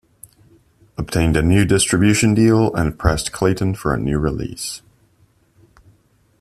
[0.97, 4.81] obtained a new distribution deal and pressed Klayton for a new release.